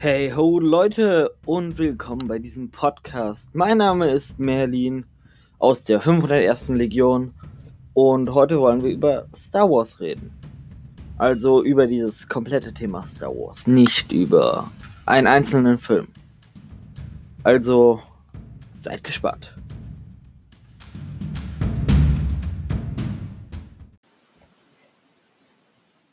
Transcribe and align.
Hey 0.00 0.30
ho 0.30 0.60
Leute 0.60 1.34
und 1.44 1.76
willkommen 1.76 2.28
bei 2.28 2.38
diesem 2.38 2.70
Podcast. 2.70 3.52
Mein 3.52 3.78
Name 3.78 4.12
ist 4.12 4.38
Merlin 4.38 5.06
aus 5.58 5.82
der 5.82 6.00
501. 6.00 6.68
Legion 6.68 7.34
und 7.94 8.32
heute 8.32 8.60
wollen 8.60 8.80
wir 8.80 8.92
über 8.92 9.26
Star 9.34 9.68
Wars 9.68 9.98
reden. 9.98 10.30
Also 11.16 11.64
über 11.64 11.88
dieses 11.88 12.28
komplette 12.28 12.72
Thema 12.72 13.04
Star 13.06 13.30
Wars, 13.30 13.66
nicht 13.66 14.12
über 14.12 14.70
einen 15.04 15.26
einzelnen 15.26 15.78
Film. 15.78 16.06
Also 17.42 18.00
seid 18.76 19.02
gespannt. 19.02 19.52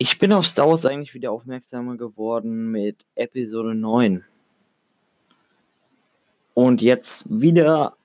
Ich 0.07 0.19
bin 0.19 0.31
auf 0.33 0.45
Star 0.45 0.67
Wars 0.67 0.85
eigentlich 0.85 1.15
wieder 1.15 1.31
aufmerksamer 1.31 1.97
geworden 1.97 2.69
mit 2.69 3.03
Episode 3.15 3.73
9. 3.73 4.23
Und 6.53 6.83
jetzt 6.83 7.25
wieder 7.27 7.95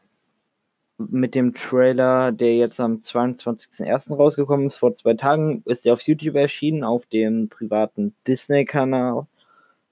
mit 0.96 1.34
dem 1.34 1.52
Trailer, 1.52 2.32
der 2.32 2.56
jetzt 2.56 2.80
am 2.80 3.00
22.01. 3.00 4.16
rausgekommen 4.16 4.68
ist, 4.68 4.78
vor 4.78 4.94
zwei 4.94 5.12
Tagen, 5.12 5.62
ist 5.66 5.84
er 5.84 5.92
auf 5.92 6.00
YouTube 6.00 6.36
erschienen, 6.36 6.84
auf 6.84 7.04
dem 7.04 7.50
privaten 7.50 8.14
Disney-Kanal 8.26 9.26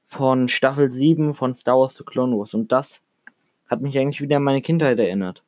von 0.06 0.48
Staffel 0.48 0.89
7 0.89 1.34
von 1.34 1.53
Star 1.53 1.79
Wars 1.79 1.97
The 1.97 2.05
Clone 2.05 2.39
Wars. 2.39 2.55
Und 2.55 2.73
das 2.73 3.03
hat 3.69 3.83
mich 3.83 3.98
eigentlich 3.98 4.23
wieder 4.23 4.39
an 4.39 4.45
meine 4.45 4.62
Kindheit 4.62 4.98
erinnert. 4.98 5.43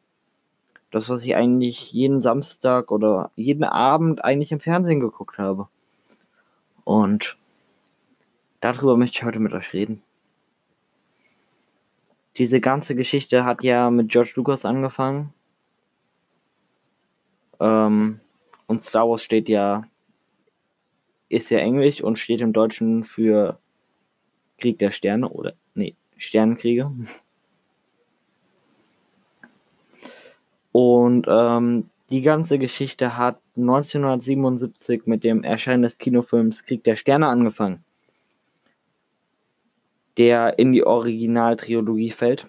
Das, 0.91 1.09
was 1.09 1.23
ich 1.23 1.35
eigentlich 1.35 1.91
jeden 1.91 2.21
Samstag 2.21 2.93
oder 2.93 3.31
jeden 3.35 3.65
Abend 3.65 4.23
eigentlich 4.23 4.53
im 4.53 4.61
Fernsehen 4.61 5.01
geguckt 5.01 5.39
habe. 5.39 5.67
Und 6.85 7.37
darüber 8.61 8.97
möchte 8.97 9.19
ich 9.19 9.25
heute 9.25 9.39
mit 9.39 9.53
euch 9.53 9.73
reden. 9.73 10.03
Diese 12.37 12.61
ganze 12.61 12.95
Geschichte 12.95 13.45
hat 13.45 13.63
ja 13.63 13.91
mit 13.91 14.09
George 14.09 14.33
Lucas 14.37 14.65
angefangen. 14.65 15.33
Ähm, 17.59 18.21
und 18.67 18.83
Star 18.83 19.09
Wars 19.09 19.23
steht 19.23 19.49
ja, 19.49 19.85
ist 21.29 21.51
ja 21.51 21.59
Englisch 21.59 22.01
und 22.01 22.19
steht 22.19 22.41
im 22.41 22.53
Deutschen 22.53 23.05
für 23.05 23.59
Krieg 24.59 24.79
der 24.79 24.91
Sterne 24.93 25.29
oder, 25.29 25.55
nee, 25.75 25.95
Sternenkriege. 26.17 26.91
Und 30.73 31.27
ähm, 31.29 31.91
die 32.11 32.23
ganze 32.23 32.59
Geschichte 32.59 33.17
hat 33.17 33.41
1977 33.57 35.07
mit 35.07 35.23
dem 35.23 35.45
Erscheinen 35.45 35.83
des 35.83 35.99
Kinofilms 35.99 36.65
Krieg 36.65 36.83
der 36.83 36.97
Sterne 36.97 37.29
angefangen, 37.29 37.85
der 40.19 40.59
in 40.59 40.73
die 40.73 40.85
Originaltrilogie 40.85 42.11
fällt. 42.11 42.49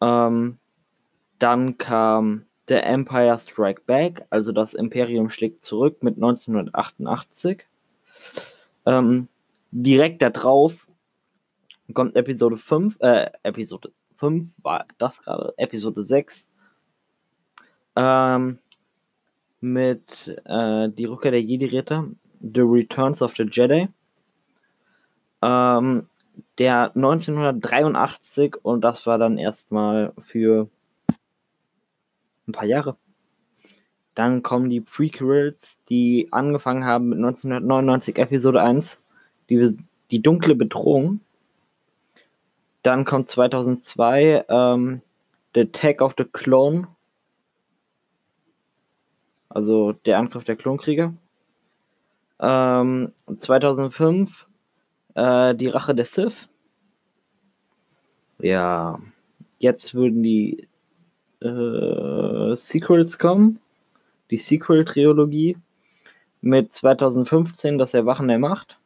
Ähm, 0.00 0.58
dann 1.40 1.78
kam 1.78 2.44
The 2.68 2.74
Empire 2.74 3.38
Strike 3.38 3.82
Back, 3.86 4.24
also 4.30 4.52
das 4.52 4.74
Imperium 4.74 5.28
schlägt 5.28 5.64
zurück 5.64 6.02
mit 6.02 6.16
1988. 6.16 7.66
Ähm, 8.86 9.28
direkt 9.72 10.22
darauf 10.22 10.86
kommt 11.92 12.14
Episode 12.14 12.56
5, 12.56 12.98
äh, 13.00 13.30
Episode 13.42 13.90
5 14.18 14.48
war 14.62 14.86
das 14.98 15.22
gerade, 15.22 15.54
Episode 15.56 16.02
6 16.02 16.48
ähm, 17.98 18.58
mit 19.60 20.40
äh, 20.44 20.88
Die 20.88 21.04
Rückkehr 21.04 21.32
der 21.32 21.42
Jedi-Ritter, 21.42 22.06
The 22.40 22.60
Returns 22.60 23.20
of 23.20 23.34
the 23.36 23.42
Jedi. 23.50 23.88
Ähm, 25.42 26.06
der 26.58 26.92
1983 26.94 28.56
und 28.62 28.82
das 28.82 29.04
war 29.06 29.18
dann 29.18 29.36
erstmal 29.36 30.12
für 30.20 30.68
ein 32.46 32.52
paar 32.52 32.66
Jahre. 32.66 32.96
Dann 34.14 34.42
kommen 34.42 34.70
die 34.70 34.80
Prequels, 34.80 35.82
die 35.88 36.28
angefangen 36.30 36.84
haben 36.84 37.08
mit 37.08 37.18
1999 37.18 38.18
Episode 38.18 38.62
1, 38.62 39.00
die, 39.50 39.76
die 40.10 40.22
dunkle 40.22 40.54
Bedrohung. 40.54 41.20
Dann 42.82 43.04
kommt 43.04 43.28
2002 43.28 44.44
ähm, 44.48 45.02
The 45.54 45.62
Attack 45.62 46.00
of 46.00 46.14
the 46.16 46.24
Clone 46.24 46.88
also 49.48 49.92
der 49.92 50.18
Angriff 50.18 50.44
der 50.44 50.56
Klonkrieger. 50.56 51.14
Ähm, 52.40 53.12
2005 53.36 54.46
äh, 55.14 55.54
die 55.54 55.68
Rache 55.68 55.94
der 55.94 56.04
Sith. 56.04 56.48
Ja, 58.40 59.00
jetzt 59.58 59.94
würden 59.94 60.22
die 60.22 60.68
äh, 61.40 62.54
Sequels 62.56 63.18
kommen. 63.18 63.60
Die 64.30 64.38
Sequel-Trilogie 64.38 65.56
mit 66.40 66.72
2015 66.72 67.78
das 67.78 67.94
Erwachen 67.94 68.28
der 68.28 68.38
Macht. 68.38 68.78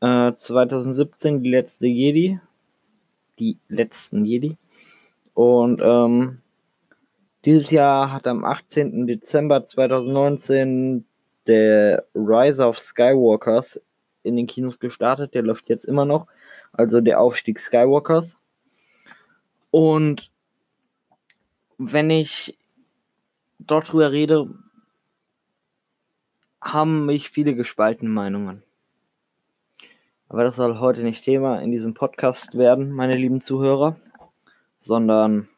Äh, 0.00 0.32
2017 0.32 1.42
die 1.42 1.50
letzte 1.50 1.86
Jedi. 1.86 2.40
Die 3.38 3.58
letzten 3.68 4.24
Jedi. 4.24 4.56
Und 5.34 5.80
ähm, 5.84 6.38
dieses 7.46 7.70
Jahr 7.70 8.12
hat 8.12 8.26
am 8.26 8.44
18. 8.44 9.06
Dezember 9.06 9.62
2019 9.62 11.06
der 11.46 12.04
Rise 12.12 12.66
of 12.66 12.80
Skywalkers 12.80 13.80
in 14.24 14.36
den 14.36 14.48
Kinos 14.48 14.80
gestartet. 14.80 15.32
Der 15.32 15.42
läuft 15.42 15.68
jetzt 15.68 15.84
immer 15.84 16.04
noch. 16.04 16.26
Also 16.72 17.00
der 17.00 17.20
Aufstieg 17.20 17.60
Skywalkers. 17.60 18.36
Und 19.70 20.32
wenn 21.78 22.10
ich 22.10 22.58
dort 23.60 23.92
drüber 23.92 24.10
rede, 24.10 24.50
haben 26.60 27.06
mich 27.06 27.30
viele 27.30 27.54
gespaltene 27.54 28.10
Meinungen. 28.10 28.64
Aber 30.28 30.42
das 30.42 30.56
soll 30.56 30.80
heute 30.80 31.04
nicht 31.04 31.22
Thema 31.24 31.60
in 31.60 31.70
diesem 31.70 31.94
Podcast 31.94 32.58
werden, 32.58 32.90
meine 32.90 33.16
lieben 33.16 33.40
Zuhörer, 33.40 33.94
sondern 34.78 35.48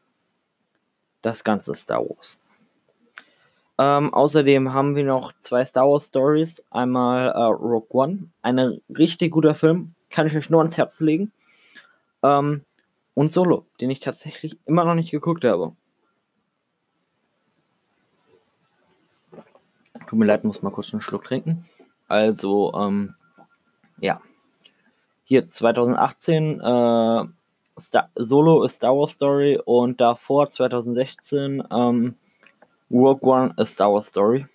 das 1.23 1.45
ganze 1.45 1.75
Star 1.75 2.01
Wars. 2.01 2.39
Ähm, 3.79 4.12
außerdem 4.12 4.73
haben 4.73 4.97
wir 4.97 5.05
noch 5.05 5.33
zwei 5.39 5.65
Star 5.65 5.89
Wars 5.89 6.06
Stories. 6.06 6.62
Einmal 6.71 7.29
äh, 7.29 7.43
Rogue 7.43 7.87
One, 7.91 8.31
ein 8.43 8.81
richtig 8.91 9.33
guter 9.33 9.55
Film, 9.55 9.95
kann 10.11 10.27
ich 10.27 10.37
euch 10.37 10.51
nur 10.51 10.61
ans 10.61 10.77
Herz 10.77 11.01
legen. 11.01 11.31
Ähm, 12.23 12.65
und 13.15 13.31
Solo, 13.31 13.67
den 13.81 13.91
ich 13.91 14.01
tatsächlich 14.01 14.59
immer 14.65 14.84
noch 14.84 14.95
nicht 14.95 15.11
geguckt 15.11 15.45
habe. 15.45 15.75
Tut 20.09 20.19
mir 20.19 20.25
leid, 20.25 20.45
muss 20.45 20.62
mal 20.62 20.71
kurz 20.71 20.93
einen 20.93 21.03
Schluck 21.03 21.25
trinken. 21.25 21.67
Also, 22.09 22.73
ähm, 22.75 23.15
ja. 23.99 24.21
Hier 25.25 25.47
2018 25.47 26.61
äh, 26.61 27.25
Star 27.81 28.11
Solo 28.15 28.62
A 28.65 28.69
Star 28.69 28.97
Wars 28.97 29.12
Story 29.12 29.61
und 29.65 30.00
davor 30.00 30.50
2016 30.50 31.62
ähm, 31.71 32.15
Rogue 32.91 33.22
One 33.22 33.55
A 33.56 33.66
Star 33.66 33.93
Wars 33.93 34.09
Story. 34.09 34.47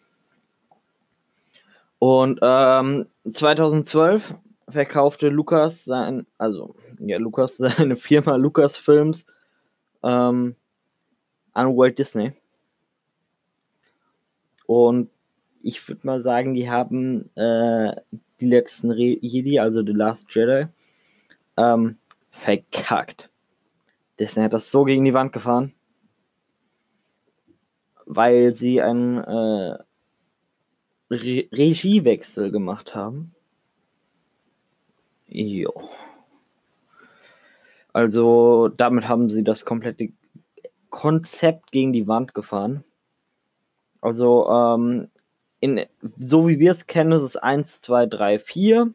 Und 1.99 2.39
ähm, 2.41 3.07
2012 3.29 4.35
verkaufte 4.67 5.29
Lukas 5.29 5.85
sein, 5.85 6.25
also 6.37 6.75
ja, 6.99 7.17
Lukas 7.17 7.57
seine 7.57 7.95
Firma 7.95 8.35
Lucasfilms 8.35 9.25
ähm, 10.03 10.55
an 11.53 11.77
Walt 11.77 11.99
Disney. 11.99 12.33
Und 14.65 15.09
ich 15.61 15.87
würde 15.87 16.05
mal 16.05 16.21
sagen, 16.21 16.55
die 16.55 16.69
haben 16.69 17.29
äh, 17.35 17.95
die 18.39 18.47
letzten 18.47 18.91
Re 18.91 19.17
Jedi, 19.21 19.59
also 19.59 19.81
The 19.81 19.93
Last 19.93 20.27
Jedi, 20.29 20.67
ähm, 21.57 21.97
verkackt. 22.33 23.29
Disney 24.19 24.43
hat 24.43 24.53
das 24.53 24.71
so 24.71 24.83
gegen 24.83 25.05
die 25.05 25.13
Wand 25.13 25.31
gefahren, 25.31 25.73
weil 28.05 28.53
sie 28.53 28.81
einen 28.81 29.19
äh, 29.19 29.77
Re 31.09 31.47
Regiewechsel 31.51 32.51
gemacht 32.51 32.95
haben. 32.95 33.33
Jo. 35.27 35.89
Also 37.93 38.69
damit 38.69 39.07
haben 39.07 39.29
sie 39.29 39.43
das 39.43 39.63
komplette 39.63 40.11
Konzept 40.89 41.71
gegen 41.71 41.93
die 41.93 42.07
Wand 42.07 42.33
gefahren. 42.33 42.83
Also 44.01 44.49
ähm, 44.49 45.09
in, 45.59 45.85
so 46.17 46.47
wie 46.47 46.59
wir 46.59 46.71
es 46.71 46.87
kennen, 46.87 47.13
ist 47.13 47.23
es 47.23 47.37
1, 47.37 47.81
2, 47.81 48.07
3, 48.07 48.39
4, 48.39 48.93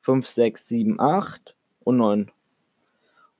5, 0.00 0.26
6, 0.26 0.68
7, 0.68 1.00
8 1.00 1.54
und 1.84 1.96
9. 1.96 2.30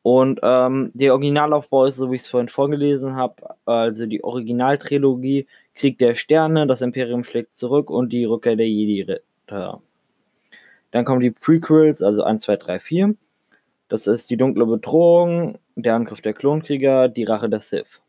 Und 0.03 0.41
ähm, 0.43 0.91
der 0.94 1.12
Originalaufbau 1.12 1.87
ist, 1.87 1.97
so 1.97 2.11
wie 2.11 2.17
ich 2.17 2.23
es 2.23 2.29
vorhin 2.29 2.49
vorgelesen 2.49 3.15
habe, 3.15 3.56
also 3.65 4.06
die 4.06 4.25
Originaltrilogie 4.25 5.47
Krieg 5.75 5.99
der 5.99 6.15
Sterne, 6.15 6.67
das 6.67 6.83
Imperium 6.83 7.25
schlägt 7.25 7.55
zurück 7.55 7.89
und 7.89 8.12
die 8.12 8.25
Rückkehr 8.25 8.56
der 8.56 8.69
Jedi-Ritter. 8.69 9.81
Dann 10.91 11.05
kommen 11.05 11.21
die 11.21 11.31
Prequels, 11.31 12.03
also 12.03 12.25
1, 12.25 12.43
2, 12.43 12.56
3, 12.56 12.81
4. 12.81 13.15
Das 13.89 14.06
ist 14.06 14.31
die 14.31 14.37
dunkle 14.37 14.67
Bedrohung, 14.67 15.59
der 15.77 15.94
Angriff 15.94 16.21
der 16.21 16.35
Klonkrieger, 16.35 17.09
die 17.09 17.25
Rache 17.25 17.49
der 17.49 17.61
Sith. 17.61 18.03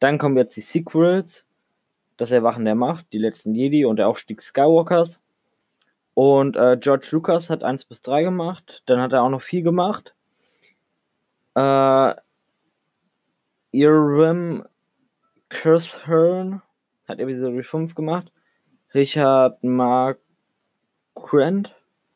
Dann 0.00 0.18
kommen 0.18 0.36
jetzt 0.36 0.56
die 0.56 0.62
Sequels, 0.62 1.46
das 2.16 2.30
Erwachen 2.30 2.64
der 2.64 2.74
Macht, 2.74 3.06
die 3.12 3.18
letzten 3.18 3.54
Jedi 3.54 3.84
und 3.84 3.96
der 3.96 4.08
Aufstieg 4.08 4.42
Skywalkers. 4.42 5.20
Und 6.14 6.56
äh, 6.56 6.76
George 6.78 7.08
Lucas 7.12 7.48
hat 7.48 7.62
1 7.62 7.86
bis 7.86 8.02
3 8.02 8.24
gemacht, 8.24 8.82
dann 8.86 9.00
hat 9.00 9.12
er 9.12 9.22
auch 9.22 9.30
noch 9.30 9.42
4 9.42 9.62
gemacht. 9.62 10.14
Äh, 11.54 12.14
Irwin 13.72 14.64
Kirshern 15.48 16.62
hat 17.08 17.18
Episode 17.18 17.62
5 17.62 17.94
gemacht. 17.94 18.30
Richard 18.94 19.62
Mark 19.64 20.18
Grant 21.14 21.74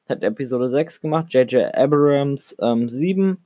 hat 0.09 0.23
Episode 0.23 0.71
6 0.71 1.01
gemacht. 1.01 1.33
J.J. 1.33 1.75
Abrams 1.75 2.55
ähm, 2.61 2.89
7. 2.89 3.39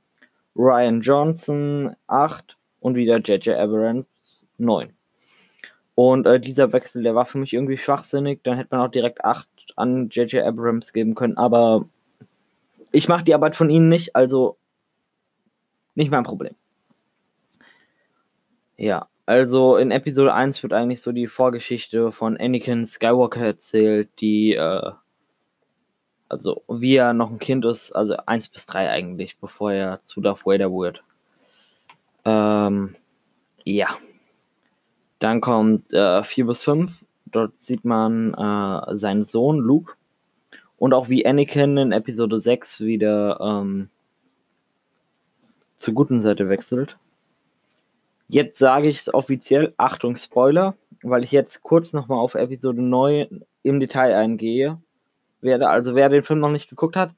Ryan 0.55 1.01
Johnson 1.01 1.95
8. 2.07 2.57
Und 2.79 2.95
wieder 2.95 3.19
J.J. 3.19 3.57
Abrams 3.57 4.07
9. 4.57 4.93
Und 5.95 6.25
äh, 6.25 6.39
dieser 6.39 6.71
Wechsel, 6.73 7.03
der 7.03 7.15
war 7.15 7.25
für 7.25 7.37
mich 7.37 7.53
irgendwie 7.53 7.77
schwachsinnig. 7.77 8.41
Dann 8.43 8.57
hätte 8.57 8.75
man 8.75 8.87
auch 8.87 8.91
direkt 8.91 9.23
8 9.23 9.47
an 9.81 10.09
J.J. 10.09 10.45
Abrams 10.45 10.93
geben 10.93 11.15
können. 11.15 11.37
Aber 11.37 11.85
ich 12.91 13.07
mache 13.07 13.23
die 13.23 13.33
Arbeit 13.33 13.55
von 13.55 13.69
ihnen 13.69 13.89
nicht, 13.89 14.15
also 14.15 14.57
nicht 15.95 16.11
mein 16.11 16.23
Problem. 16.23 16.55
Ja, 18.77 19.07
also 19.25 19.77
in 19.77 19.91
Episode 19.91 20.33
1 20.33 20.63
wird 20.63 20.73
eigentlich 20.73 21.01
so 21.01 21.11
die 21.11 21.27
Vorgeschichte 21.27 22.11
von 22.11 22.37
Anakin 22.37 22.85
Skywalker 22.85 23.45
erzählt, 23.45 24.09
die, 24.19 24.53
äh, 24.53 24.91
also 26.27 26.63
wie 26.67 26.95
er 26.95 27.13
noch 27.13 27.29
ein 27.29 27.39
Kind 27.39 27.63
ist, 27.65 27.91
also 27.91 28.17
1 28.25 28.49
bis 28.49 28.65
3 28.65 28.89
eigentlich, 28.89 29.37
bevor 29.39 29.71
er 29.71 30.03
zu 30.03 30.21
Darth 30.21 30.45
Vader 30.45 30.71
wird. 30.71 31.03
Ähm, 32.25 32.95
ja. 33.63 33.97
Dann 35.19 35.39
kommt 35.39 35.93
äh, 35.93 36.23
4 36.23 36.47
bis 36.47 36.63
5. 36.63 36.91
Dort 37.31 37.59
sieht 37.59 37.85
man 37.85 38.33
äh, 38.33 38.95
seinen 38.95 39.23
Sohn 39.23 39.59
Luke. 39.59 39.93
Und 40.77 40.93
auch 40.93 41.09
wie 41.09 41.25
Anakin 41.25 41.77
in 41.77 41.91
Episode 41.91 42.39
6 42.39 42.81
wieder 42.81 43.39
ähm, 43.39 43.89
zur 45.75 45.93
guten 45.93 46.21
Seite 46.21 46.49
wechselt. 46.49 46.97
Jetzt 48.27 48.57
sage 48.57 48.87
ich 48.87 48.99
es 48.99 49.13
offiziell, 49.13 49.73
Achtung 49.77 50.15
Spoiler, 50.15 50.75
weil 51.03 51.25
ich 51.25 51.31
jetzt 51.31 51.63
kurz 51.63 51.91
nochmal 51.91 52.19
auf 52.19 52.35
Episode 52.35 52.81
9 52.81 53.43
im 53.63 53.79
Detail 53.79 54.15
eingehe. 54.15 54.81
Werde, 55.41 55.69
also 55.69 55.95
wer 55.95 56.09
den 56.09 56.23
Film 56.23 56.39
noch 56.39 56.51
nicht 56.51 56.69
geguckt 56.69 56.95
hat, 56.95 57.13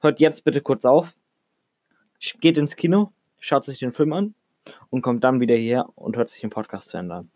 hört 0.00 0.20
jetzt 0.20 0.44
bitte 0.44 0.60
kurz 0.60 0.84
auf, 0.84 1.12
geht 2.40 2.56
ins 2.56 2.76
Kino, 2.76 3.12
schaut 3.40 3.64
sich 3.64 3.78
den 3.78 3.92
Film 3.92 4.12
an 4.12 4.34
und 4.90 5.02
kommt 5.02 5.24
dann 5.24 5.40
wieder 5.40 5.56
hier 5.56 5.86
und 5.96 6.16
hört 6.16 6.30
sich 6.30 6.40
den 6.40 6.50
Podcast 6.50 6.88
zu 6.88 6.96
Ende 6.96 7.16
an. 7.16 7.30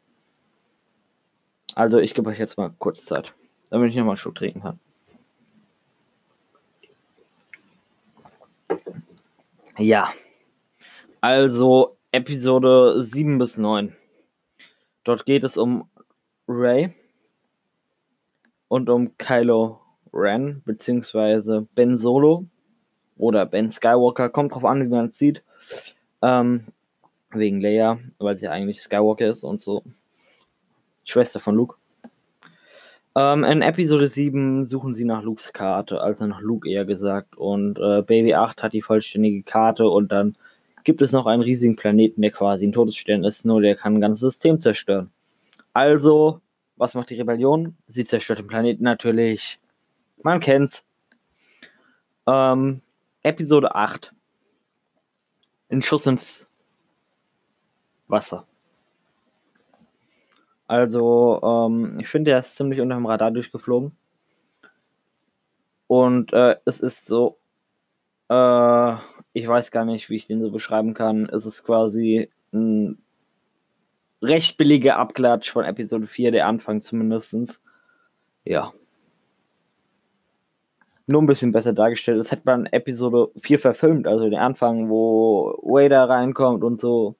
Also 1.74 1.98
ich 1.98 2.14
gebe 2.14 2.30
euch 2.30 2.38
jetzt 2.38 2.56
mal 2.56 2.72
kurz 2.78 3.04
Zeit, 3.04 3.34
damit 3.70 3.90
ich 3.90 3.96
nochmal 3.96 4.12
einen 4.12 4.16
Schluck 4.16 4.36
trinken 4.36 4.62
kann. 4.62 4.80
Ja, 9.78 10.12
also 11.20 11.96
Episode 12.10 13.00
7 13.00 13.38
bis 13.38 13.56
9. 13.56 13.94
Dort 15.04 15.24
geht 15.24 15.44
es 15.44 15.56
um 15.56 15.88
Ray 16.48 16.94
und 18.66 18.90
um 18.90 19.16
Kylo 19.18 19.80
Ren, 20.12 20.62
beziehungsweise 20.64 21.66
Ben 21.74 21.96
Solo 21.96 22.46
oder 23.16 23.46
Ben 23.46 23.70
Skywalker, 23.70 24.28
kommt 24.30 24.52
drauf 24.52 24.64
an, 24.64 24.82
wie 24.84 24.88
man 24.88 25.06
es 25.06 25.18
sieht. 25.18 25.42
Ähm, 26.22 26.66
wegen 27.30 27.60
Leia, 27.60 27.98
weil 28.18 28.36
sie 28.36 28.48
eigentlich 28.48 28.82
Skywalker 28.82 29.28
ist 29.28 29.44
und 29.44 29.62
so. 29.62 29.82
Schwester 31.10 31.40
von 31.40 31.54
Luke. 31.54 31.76
Ähm, 33.16 33.44
in 33.44 33.62
Episode 33.62 34.08
7 34.08 34.64
suchen 34.64 34.94
sie 34.94 35.04
nach 35.04 35.22
Lukes 35.22 35.52
Karte, 35.52 36.00
also 36.00 36.26
nach 36.26 36.40
Luke 36.40 36.68
eher 36.68 36.84
gesagt. 36.84 37.36
Und 37.36 37.78
äh, 37.78 38.02
Baby 38.02 38.34
8 38.34 38.62
hat 38.62 38.72
die 38.72 38.82
vollständige 38.82 39.42
Karte 39.42 39.88
und 39.88 40.12
dann 40.12 40.36
gibt 40.84 41.02
es 41.02 41.12
noch 41.12 41.26
einen 41.26 41.42
riesigen 41.42 41.76
Planeten, 41.76 42.22
der 42.22 42.30
quasi 42.30 42.66
ein 42.66 42.72
Todesstern 42.72 43.24
ist, 43.24 43.44
nur 43.44 43.60
der 43.60 43.76
kann 43.76 43.96
ein 43.96 44.00
ganzes 44.00 44.20
System 44.20 44.60
zerstören. 44.60 45.10
Also, 45.72 46.40
was 46.76 46.94
macht 46.94 47.10
die 47.10 47.16
Rebellion? 47.16 47.76
Sie 47.88 48.04
zerstört 48.04 48.38
den 48.38 48.46
Planeten 48.46 48.84
natürlich. 48.84 49.58
Man 50.22 50.40
kennt's. 50.40 50.84
Ähm, 52.26 52.82
Episode 53.22 53.74
8. 53.74 54.14
Ein 55.70 55.82
Schuss 55.82 56.06
ins 56.06 56.46
Wasser. 58.06 58.47
Also, 60.68 61.40
ähm, 61.42 61.98
ich 61.98 62.08
finde, 62.08 62.30
der 62.32 62.40
ist 62.40 62.54
ziemlich 62.56 62.80
unter 62.80 62.94
dem 62.94 63.06
Radar 63.06 63.30
durchgeflogen. 63.30 63.92
Und 65.86 66.32
äh, 66.34 66.56
es 66.66 66.80
ist 66.80 67.06
so, 67.06 67.38
äh, 68.28 68.94
ich 69.32 69.48
weiß 69.48 69.70
gar 69.70 69.86
nicht, 69.86 70.10
wie 70.10 70.16
ich 70.16 70.26
den 70.26 70.42
so 70.42 70.50
beschreiben 70.50 70.92
kann. 70.92 71.26
Es 71.32 71.46
ist 71.46 71.64
quasi 71.64 72.30
ein 72.52 72.98
recht 74.22 74.58
billiger 74.58 74.98
Abklatsch 74.98 75.50
von 75.50 75.64
Episode 75.64 76.06
4, 76.06 76.32
der 76.32 76.46
Anfang 76.46 76.82
zumindest. 76.82 77.60
Ja. 78.44 78.72
Nur 81.06 81.22
ein 81.22 81.26
bisschen 81.26 81.52
besser 81.52 81.72
dargestellt. 81.72 82.20
Das 82.20 82.30
hätte 82.30 82.42
man 82.44 82.66
Episode 82.66 83.30
4 83.40 83.58
verfilmt, 83.58 84.06
also 84.06 84.24
den 84.24 84.38
Anfang, 84.38 84.90
wo 84.90 85.58
Wader 85.62 86.10
reinkommt 86.10 86.62
und 86.62 86.78
so. 86.78 87.16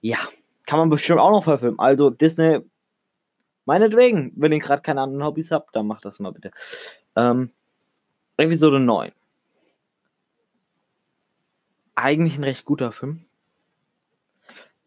Ja, 0.00 0.18
kann 0.66 0.78
man 0.78 0.90
bestimmt 0.90 1.20
auch 1.20 1.30
noch 1.30 1.44
verfilmen. 1.44 1.78
Also 1.78 2.10
Disney, 2.10 2.60
meinetwegen, 3.64 4.32
wenn 4.36 4.52
ihr 4.52 4.58
gerade 4.58 4.82
keine 4.82 5.00
anderen 5.00 5.24
Hobbys 5.24 5.50
habt, 5.50 5.74
dann 5.74 5.86
macht 5.86 6.04
das 6.04 6.18
mal 6.18 6.32
bitte. 6.32 6.50
Ähm, 7.16 7.50
Episode 8.36 8.80
9 8.80 9.12
eigentlich 11.96 12.38
ein 12.38 12.44
recht 12.44 12.64
guter 12.64 12.92
Film. 12.92 13.24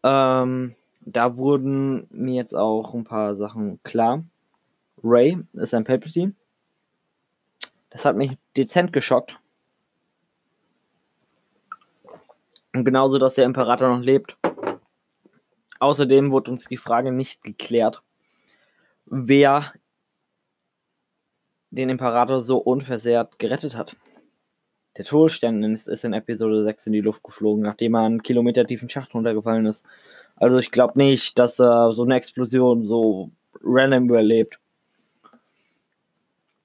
Ähm, 0.02 0.74
da 1.00 1.36
wurden 1.36 2.06
mir 2.10 2.36
jetzt 2.36 2.54
auch 2.54 2.94
ein 2.94 3.04
paar 3.04 3.34
Sachen 3.34 3.82
klar. 3.82 4.24
Ray 5.02 5.38
ist 5.52 5.74
ein 5.74 5.84
Palpatine. 5.84 6.34
Das 7.90 8.04
hat 8.04 8.16
mich 8.16 8.38
dezent 8.56 8.92
geschockt. 8.92 9.38
Und 12.72 12.84
genauso, 12.84 13.18
dass 13.18 13.34
der 13.34 13.44
Imperator 13.44 13.88
noch 13.88 14.04
lebt. 14.04 14.36
Außerdem 15.80 16.30
wurde 16.30 16.50
uns 16.50 16.66
die 16.66 16.76
Frage 16.76 17.10
nicht 17.10 17.42
geklärt, 17.42 18.02
wer 19.06 19.72
den 21.70 21.88
Imperator 21.88 22.42
so 22.42 22.58
unversehrt 22.58 23.38
gerettet 23.38 23.76
hat. 23.76 23.96
Der 24.96 25.04
Todesstern 25.04 25.62
ist, 25.62 25.88
in 25.88 26.12
Episode 26.12 26.64
6 26.64 26.86
in 26.88 26.92
die 26.92 27.00
Luft 27.00 27.22
geflogen, 27.22 27.62
nachdem 27.62 27.94
er 27.94 28.02
einen 28.02 28.22
Kilometer 28.22 28.64
tiefen 28.64 28.90
Schacht 28.90 29.14
runtergefallen 29.14 29.66
ist. 29.66 29.84
Also 30.36 30.58
ich 30.58 30.70
glaube 30.70 30.98
nicht, 30.98 31.38
dass 31.38 31.58
er 31.58 31.92
so 31.92 32.02
eine 32.02 32.16
Explosion 32.16 32.84
so 32.84 33.30
random 33.62 34.04
überlebt. 34.04 34.58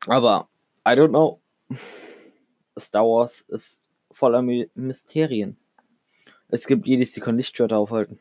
Aber, 0.08 0.50
I 0.88 0.92
don't 0.92 1.10
know. 1.10 1.40
Star 2.78 3.04
Wars 3.04 3.42
ist 3.42 3.80
voller 4.12 4.42
Mysterien. 4.42 5.58
Es 6.50 6.68
gibt 6.68 6.86
Jedis, 6.86 7.14
die 7.14 7.22
können 7.22 7.38
Lichtschwerter 7.38 7.78
aufhalten. 7.78 8.20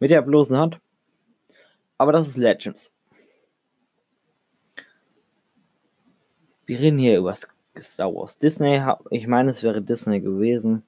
Mit 0.00 0.10
der 0.10 0.22
bloßen 0.22 0.56
Hand. 0.56 0.80
Aber 1.96 2.12
das 2.12 2.28
ist 2.28 2.36
Legends. 2.36 2.92
Wir 6.66 6.78
reden 6.78 6.98
hier 6.98 7.18
über 7.18 7.34
Star 7.80 8.14
Wars. 8.14 8.36
Disney, 8.38 8.82
ich 9.10 9.26
meine, 9.26 9.50
es 9.50 9.62
wäre 9.62 9.80
Disney 9.82 10.20
gewesen, 10.20 10.82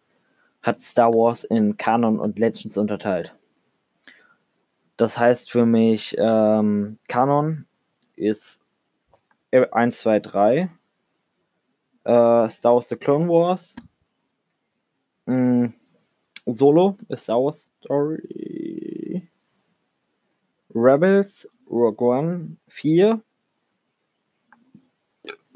hat 0.63 0.81
Star 0.81 1.13
Wars 1.15 1.45
in 1.45 1.77
Kanon 1.77 2.21
und 2.21 2.39
Legends 2.39 2.77
unterteilt. 2.77 3.35
Das 4.97 5.17
heißt 5.17 5.51
für 5.51 5.65
mich, 5.65 6.15
ähm, 6.19 6.99
Kanon 7.09 7.65
ist 8.17 8.61
1, 9.51 9.99
2, 9.99 10.21
3. 10.21 10.71
Äh, 12.05 12.49
Star 12.49 12.75
Wars 12.75 12.89
The 12.89 12.97
Clone 12.97 13.29
Wars. 13.29 13.75
Mm, 15.25 15.69
Solo 16.45 16.97
ist 17.09 17.23
Star 17.23 17.43
Wars 17.43 17.73
Story. 17.83 18.50
Rebels, 20.75 21.49
Rogue 21.69 22.01
One 22.01 22.57
4. 22.69 23.23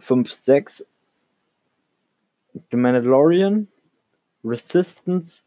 5, 0.04 0.30
6, 0.30 0.84
The 2.70 2.76
Mandalorian, 2.76 3.68
Resistance 4.44 5.42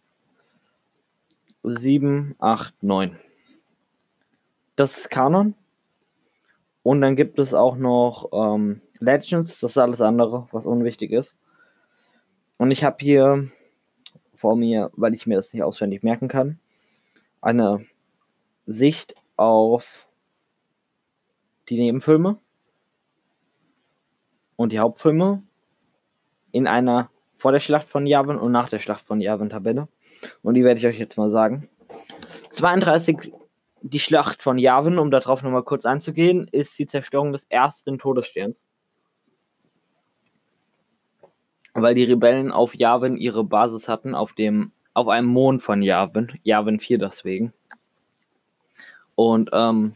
7, 1.63 2.36
8, 2.39 2.74
9. 2.81 3.19
Das 4.75 4.97
ist 4.97 5.09
Kanon. 5.12 5.53
Und 6.81 7.01
dann 7.01 7.15
gibt 7.15 7.38
es 7.38 7.53
auch 7.53 7.75
noch 7.75 8.29
ähm, 8.31 8.81
Legends, 9.00 9.59
das 9.59 9.71
ist 9.71 9.77
alles 9.77 10.01
andere, 10.01 10.47
was 10.51 10.65
unwichtig 10.65 11.12
ist. 11.12 11.36
Und 12.57 12.71
ich 12.71 12.83
habe 12.83 12.97
hier 13.00 13.51
vor 14.36 14.55
mir, 14.55 14.89
weil 14.95 15.13
ich 15.13 15.27
mir 15.27 15.36
das 15.36 15.53
nicht 15.53 15.63
auswendig 15.63 16.01
merken 16.01 16.29
kann, 16.29 16.59
eine 17.41 17.86
Sicht 18.65 19.13
auf 19.38 20.08
die 21.70 21.77
Nebenfilme 21.77 22.39
und 24.56 24.72
die 24.72 24.79
Hauptfilme 24.79 25.44
in 26.51 26.67
einer 26.67 27.10
vor 27.38 27.51
der 27.51 27.60
Schlacht 27.60 27.88
von 27.88 28.06
Yavin 28.06 28.38
und 28.38 28.51
nach 28.51 28.67
der 28.67 28.79
Schlacht 28.79 29.06
von 29.06 29.22
Yavin 29.22 29.50
Tabelle. 29.50 29.88
Und 30.41 30.56
die 30.56 30.63
werde 30.63 30.79
ich 30.79 30.88
euch 30.88 31.00
jetzt 31.00 31.17
mal 31.17 31.29
sagen. 31.29 31.70
32, 32.50 33.32
die 33.82 34.00
Schlacht 34.00 34.41
von 34.41 34.58
Yavin, 34.58 34.98
um 34.98 35.12
darauf 35.12 35.44
nochmal 35.44 35.63
kurz 35.63 35.86
einzugehen, 35.86 36.48
ist 36.51 36.77
die 36.79 36.88
Zerstörung 36.88 37.32
des 37.32 37.46
ersten 37.46 38.00
Todessterns. 38.00 38.62
Weil 41.74 41.94
die 41.94 42.06
Rebellen 42.06 42.51
auf 42.51 42.74
Yavin 42.74 43.17
ihre 43.17 43.44
Basis 43.44 43.88
hatten, 43.88 44.15
auf 44.15 44.34
dem, 44.34 44.72
auf 44.96 45.08
einem 45.08 45.27
Mond 45.27 45.62
von 45.62 45.84
Yavin, 45.84 46.39
Yavin 46.41 46.79
4 46.79 46.98
deswegen. 46.98 47.53
Und 49.17 49.50
ähm, 49.51 49.95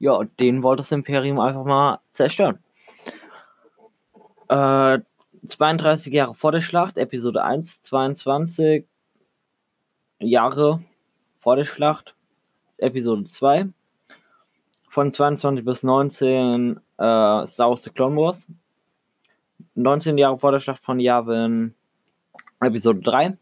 ja, 0.00 0.24
den 0.40 0.64
wollte 0.64 0.82
das 0.82 0.90
Imperium 0.90 1.38
einfach 1.38 1.64
mal 1.64 2.00
zerstören. 2.10 2.58
Äh, 4.48 4.98
32 5.46 6.12
Jahre 6.12 6.34
vor 6.34 6.50
der 6.50 6.60
Schlacht, 6.60 6.98
Episode 6.98 7.44
1, 7.44 7.80
22 7.82 8.84
Jahre 10.18 10.82
vor 11.38 11.54
der 11.54 11.64
Schlacht, 11.64 12.16
Episode 12.78 13.24
2. 13.24 13.68
Von 14.88 15.12
22 15.12 15.64
bis 15.64 15.84
19 15.84 16.80
äh, 16.96 17.46
Star 17.46 17.76
The 17.76 17.90
Clone 17.90 18.16
Wars. 18.16 18.48
19 19.76 20.18
Jahre 20.18 20.38
vor 20.38 20.50
der 20.50 20.58
Schlacht 20.58 20.82
von 20.84 20.98
Yavin, 20.98 21.72
Episode 22.58 22.98
3. 23.00 23.38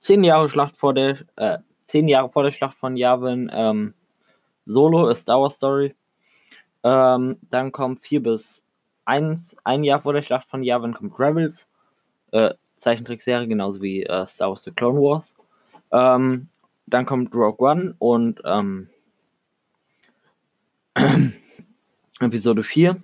10 0.00 0.24
Jahre 0.24 0.48
Schlacht 0.48 0.74
vor 0.78 0.94
der, 0.94 1.18
äh, 1.36 1.58
10 1.88 2.06
Jahre 2.06 2.28
vor 2.28 2.42
der 2.42 2.50
Schlacht 2.50 2.76
von 2.76 2.98
Yavin, 2.98 3.50
ähm, 3.52 3.94
Solo, 4.66 5.08
A 5.08 5.14
Star 5.14 5.40
Wars 5.40 5.56
Story. 5.56 5.94
Ähm, 6.84 7.38
dann 7.50 7.72
kommt 7.72 8.00
4 8.00 8.22
bis 8.22 8.62
eins, 9.06 9.56
ein 9.64 9.84
Jahr 9.84 10.02
vor 10.02 10.12
der 10.12 10.22
Schlacht 10.22 10.48
von 10.50 10.62
Yavin 10.62 10.92
kommt 10.92 11.18
Rebels, 11.18 11.66
äh, 12.32 12.52
Zeichentrickserie, 12.76 13.48
genauso 13.48 13.80
wie 13.80 14.02
äh, 14.02 14.26
Star 14.26 14.50
Wars 14.50 14.64
The 14.64 14.70
Clone 14.70 15.00
Wars. 15.00 15.34
Ähm, 15.90 16.48
dann 16.86 17.06
kommt 17.06 17.34
Rogue 17.34 17.66
One 17.66 17.94
und 17.98 18.42
ähm, 18.44 18.90
Episode 22.20 22.62
4 22.64 23.02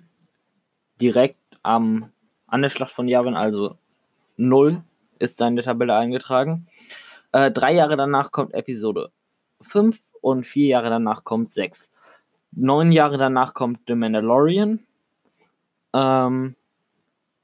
direkt 1.01 1.39
am, 1.63 2.11
an 2.47 2.61
der 2.61 2.69
Schlacht 2.69 2.93
von 2.93 3.09
Yavin, 3.09 3.35
also 3.35 3.79
0 4.37 4.83
ist 5.19 5.41
da 5.41 5.49
in 5.49 5.57
der 5.57 5.65
Tabelle 5.65 5.95
eingetragen. 5.95 6.67
Äh, 7.35 7.51
drei 7.51 7.73
Jahre 7.73 7.97
danach 7.97 8.31
kommt 8.31 8.55
Episode 8.55 9.11
5 9.61 9.99
und 10.21 10.47
vier 10.47 10.69
Jahre 10.69 10.89
danach 10.89 11.25
kommt 11.25 11.51
6. 11.51 11.91
Neun 12.53 12.93
Jahre 12.93 13.19
danach 13.19 13.55
kommt 13.55 13.81
The 13.89 13.97
Mandalorian. 13.97 14.79
Ähm, 15.93 16.55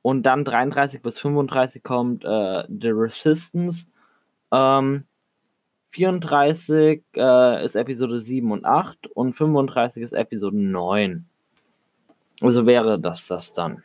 und 0.03 0.23
dann 0.23 0.45
33 0.45 1.03
bis 1.03 1.19
35 1.19 1.83
kommt 1.83 2.25
äh, 2.25 2.63
The 2.69 2.91
Resistance. 2.91 3.89
Ähm, 4.53 5.07
34 5.91 7.03
äh, 7.17 7.65
ist 7.65 7.75
Episode 7.75 8.21
7 8.21 8.53
und 8.53 8.65
8 8.65 9.09
und 9.09 9.33
35 9.33 10.05
ist 10.05 10.13
Episode 10.13 10.57
9. 10.57 11.27
Also 12.43 12.65
wäre 12.65 12.97
das 12.97 13.27
das 13.27 13.53
dann. 13.55 13.83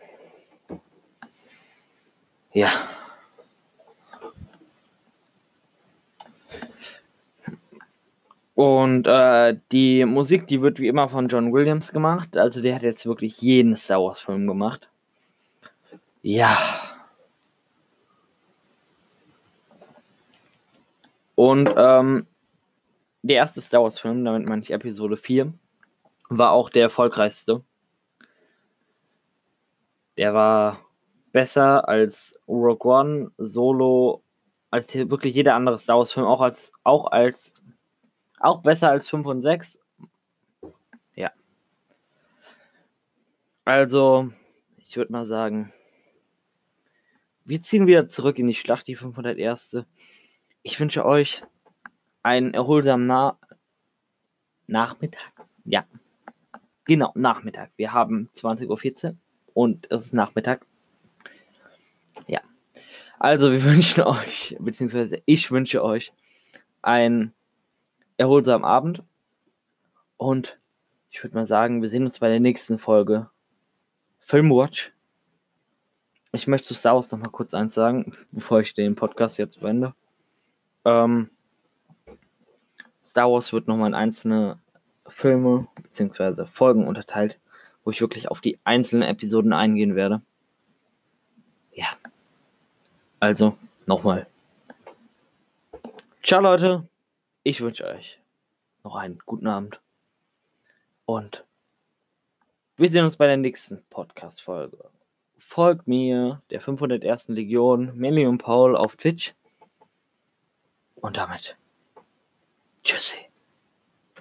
Ja. 2.54 2.70
Und 8.56 9.06
äh, 9.06 9.58
die 9.74 10.06
Musik, 10.06 10.48
die 10.48 10.62
wird 10.62 10.80
wie 10.80 10.88
immer 10.88 11.10
von 11.10 11.28
John 11.28 11.52
Williams 11.52 11.92
gemacht. 11.92 12.38
Also 12.38 12.62
der 12.62 12.76
hat 12.76 12.84
jetzt 12.84 13.06
wirklich 13.06 13.42
jeden 13.42 13.76
Star 13.76 14.02
Wars 14.02 14.22
Film 14.22 14.48
gemacht. 14.48 14.90
Ja. 16.22 16.58
Und 21.36 21.70
ähm, 21.76 22.26
der 23.24 23.36
erste 23.36 23.60
Star 23.60 23.84
Wars 23.84 24.00
Film, 24.00 24.24
damit 24.24 24.48
meine 24.48 24.62
ich 24.62 24.72
Episode 24.72 25.18
4, 25.18 25.54
war 26.30 26.52
auch 26.52 26.70
der 26.70 26.84
erfolgreichste. 26.84 27.62
Der 30.16 30.34
war 30.34 30.80
besser 31.34 31.90
als 31.90 32.40
Rogue 32.48 32.90
One, 32.90 33.32
Solo, 33.38 34.24
als 34.72 34.96
wirklich 34.96 35.36
jeder 35.36 35.56
andere 35.56 35.78
Star 35.78 35.98
Wars 35.98 36.14
Film, 36.14 36.26
auch 36.26 36.40
als, 36.40 36.72
auch 36.86 37.12
als 37.12 37.52
auch 38.40 38.62
besser 38.62 38.90
als 38.90 39.10
5 39.10 39.26
und 39.26 39.42
6. 39.42 39.80
Ja. 41.16 41.32
Also, 43.64 44.32
ich 44.78 44.98
würde 44.98 45.12
mal 45.12 45.26
sagen, 45.26 45.74
wir 47.46 47.62
ziehen 47.62 47.88
wieder 47.88 48.08
zurück 48.08 48.40
in 48.40 48.48
die 48.48 48.56
Schlacht, 48.56 48.88
die 48.88 48.96
501. 48.96 49.78
Ich 50.64 50.80
wünsche 50.80 51.06
euch 51.06 51.44
einen 52.24 52.54
erholsamen 52.54 53.08
Na 53.08 53.40
Nachmittag. 54.68 55.32
Ja. 55.64 55.86
Genau, 56.86 57.12
Nachmittag. 57.16 57.72
Wir 57.78 57.94
haben 57.94 58.30
20.14 58.36 59.06
Uhr 59.10 59.16
und 59.54 59.88
es 59.92 60.06
ist 60.06 60.14
Nachmittag. 60.14 60.66
Ja. 62.28 62.42
Also, 63.20 63.52
wir 63.52 63.64
wünschen 63.64 64.04
euch, 64.04 64.56
beziehungsweise 64.60 65.22
ich 65.26 65.52
wünsche 65.52 65.84
euch 65.84 66.14
ein 66.82 67.34
erholsamen 68.18 68.66
Abend. 68.66 69.04
Und 70.18 70.60
ich 71.10 71.24
würde 71.24 71.36
mal 71.36 71.46
sagen, 71.46 71.82
wir 71.82 71.90
sehen 71.90 72.04
uns 72.04 72.20
bei 72.20 72.30
der 72.30 72.40
nächsten 72.40 72.78
Folge. 72.78 73.30
Filmwatch. 74.20 74.92
Ich 76.32 76.48
möchte 76.48 76.68
zu 76.68 76.74
Star 76.74 76.96
Wars 76.96 77.12
noch 77.12 77.20
mal 77.20 77.32
kurz 77.32 77.54
eins 77.54 77.74
sagen, 77.74 78.14
bevor 78.32 78.60
ich 78.60 78.74
den 78.74 78.96
Podcast 78.96 79.38
jetzt 79.38 79.62
beende. 79.62 79.94
Ähm, 80.84 81.30
Star 83.06 83.32
Wars 83.32 83.54
wird 83.54 83.68
nochmal 83.68 83.88
in 83.88 83.94
einzelne 83.94 84.60
Filme 85.08 85.68
bzw. 85.82 86.46
Folgen 86.48 86.88
unterteilt, 86.88 87.40
wo 87.84 87.92
ich 87.92 88.02
wirklich 88.02 88.30
auf 88.30 88.42
die 88.42 88.60
einzelnen 88.66 89.04
Episoden 89.04 89.54
eingehen 89.54 89.96
werde. 89.96 90.22
Ja. 91.72 91.88
Also, 93.20 93.58
nochmal. 93.86 94.28
Ciao 96.24 96.42
Leute. 96.42 96.88
Ich 97.48 97.62
wünsche 97.62 97.86
euch 97.86 98.20
noch 98.84 98.96
einen 98.96 99.20
guten 99.24 99.46
Abend. 99.46 99.80
Und 101.06 101.46
wir 102.76 102.90
sehen 102.90 103.06
uns 103.06 103.18
bei 103.18 103.28
der 103.28 103.38
nächsten 103.38 103.86
Podcast-Folge. 103.92 104.90
Folgt 105.38 105.88
mir, 105.88 106.42
der 106.50 106.60
501. 106.60 107.28
Legion, 107.28 107.96
Melly 107.96 108.26
und 108.26 108.40
Paul 108.40 108.76
auf 108.76 108.96
Twitch. 108.96 109.36
Und 110.96 111.18
damit, 111.18 111.56
tschüssi. 112.84 113.30